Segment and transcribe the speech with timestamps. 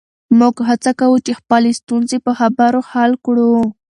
[0.39, 3.51] موږ هڅه کوو چې خپلې ستونزې په خبرو حل کړو.